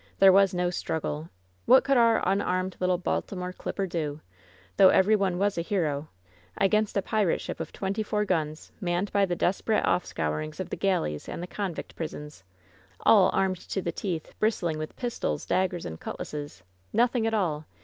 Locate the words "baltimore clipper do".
2.97-4.19